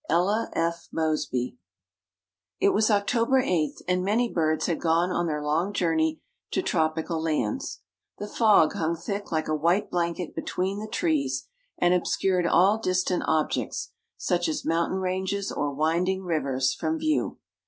ELLA 0.09 0.49
F. 0.53 0.87
MOSBY. 0.91 1.59
It 2.59 2.69
was 2.69 2.89
October 2.89 3.37
8, 3.37 3.83
and 3.87 4.03
many 4.03 4.27
birds 4.33 4.65
had 4.65 4.81
gone 4.81 5.11
on 5.11 5.27
their 5.27 5.43
long 5.43 5.73
journey 5.73 6.21
to 6.49 6.63
tropical 6.63 7.21
lands. 7.21 7.81
The 8.17 8.25
fog 8.27 8.73
hung 8.73 8.95
thick 8.95 9.31
like 9.31 9.47
a 9.47 9.53
white 9.53 9.91
blanket 9.91 10.33
between 10.33 10.79
the 10.79 10.87
trees, 10.87 11.45
and 11.77 11.93
obscured 11.93 12.47
all 12.47 12.79
distant 12.79 13.21
objects, 13.27 13.91
such 14.17 14.47
as 14.49 14.65
mountain 14.65 14.97
ranges 14.97 15.51
or 15.51 15.71
winding 15.71 16.23
rivers, 16.23 16.73
from 16.73 16.97
view. 16.97 17.37